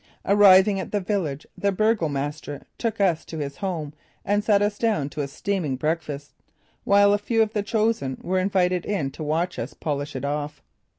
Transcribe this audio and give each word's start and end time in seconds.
Arriving 0.25 0.79
at 0.79 0.91
the 0.91 0.99
village 0.99 1.45
the 1.55 1.71
burgomaster 1.71 2.63
took 2.79 2.99
us 2.99 3.23
to 3.23 3.37
his 3.37 3.57
home 3.57 3.93
and 4.25 4.43
sat 4.43 4.59
us 4.59 4.79
down 4.79 5.07
to 5.09 5.21
a 5.21 5.27
steaming 5.27 5.75
breakfast, 5.75 6.33
while 6.85 7.13
a 7.13 7.19
few 7.19 7.43
of 7.43 7.53
the 7.53 7.61
chosen 7.61 8.17
were 8.23 8.39
invited 8.39 8.83
in 8.83 9.11
to 9.11 9.21
watch 9.21 9.59
us 9.59 9.75
polish 9.75 10.15
it 10.15 10.25
off. 10.25 10.63